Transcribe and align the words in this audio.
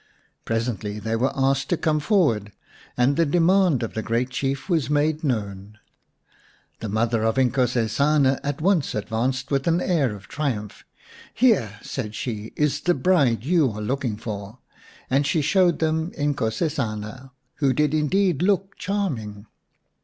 Presently 0.45 0.97
they 0.97 1.15
were 1.15 1.31
asked 1.35 1.69
to 1.69 1.77
come 1.77 1.99
forward 1.99 2.51
and 2.97 3.17
the 3.17 3.23
demand 3.27 3.83
of 3.83 3.93
the 3.93 4.01
great 4.01 4.31
Chief 4.31 4.67
was 4.67 4.89
made 4.89 5.23
known. 5.23 5.77
The 6.79 6.89
mother 6.89 7.21
of 7.23 7.37
Inkosesana 7.37 8.39
at 8.43 8.61
once 8.61 8.95
advanced 8.95 9.51
with 9.51 9.67
an 9.67 9.79
air 9.79 10.15
of 10.15 10.27
triumph." 10.27 10.83
Here," 11.35 11.77
said 11.83 12.15
she," 12.15 12.51
is 12.55 12.81
the 12.81 12.95
bride 12.95 13.43
you 13.43 13.69
are 13.69 13.79
looking 13.79 14.17
for," 14.17 14.57
and 15.07 15.27
she 15.27 15.43
showed 15.43 15.77
them 15.77 16.09
Inkosesana, 16.17 17.29
who 17.57 17.71
did 17.71 17.93
indeed 17.93 18.41
look 18.41 18.75
charming. 18.77 19.45